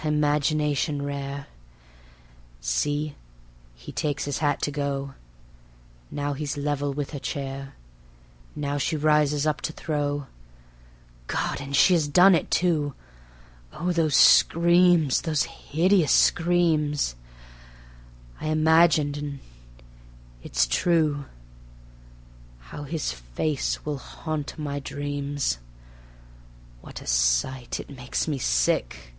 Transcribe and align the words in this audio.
(Ah! 0.00 0.06
Imagination 0.06 1.02
rare) 1.02 1.48
See... 2.60 3.16
he 3.74 3.90
takes 3.90 4.26
his 4.26 4.38
hat 4.38 4.62
to 4.62 4.70
go; 4.70 5.14
Now 6.08 6.34
he's 6.34 6.56
level 6.56 6.92
with 6.94 7.10
her 7.10 7.18
chair; 7.18 7.74
Now 8.54 8.78
she 8.78 8.96
rises 8.96 9.44
up 9.44 9.60
to 9.62 9.72
throw.... 9.72 10.28
God! 11.26 11.60
and 11.60 11.74
she 11.74 11.94
has 11.94 12.06
done 12.06 12.36
it 12.36 12.48
too... 12.48 12.94
Oh, 13.72 13.90
those 13.90 14.14
screams; 14.14 15.22
those 15.22 15.42
hideous 15.42 16.12
screams! 16.12 17.16
I 18.40 18.46
imagined 18.48 19.16
and... 19.16 19.40
it's 20.44 20.64
true: 20.68 21.24
How 22.60 22.84
his 22.84 23.10
face 23.10 23.84
will 23.84 23.98
haunt 23.98 24.56
my 24.56 24.78
dreams! 24.78 25.58
What 26.82 27.02
a 27.02 27.06
sight! 27.06 27.80
It 27.80 27.90
makes 27.90 28.28
me 28.28 28.38
sick. 28.38 29.12